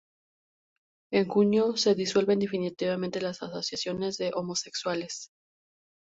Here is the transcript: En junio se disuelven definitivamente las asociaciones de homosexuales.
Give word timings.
En 1.13 1.27
junio 1.27 1.77
se 1.77 1.93
disuelven 1.93 2.39
definitivamente 2.39 3.21
las 3.21 3.43
asociaciones 3.43 4.17
de 4.17 4.31
homosexuales. 4.33 5.29